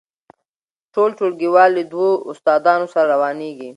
[0.93, 3.69] ټول ټولګیوال له دوو استادانو سره روانیږي.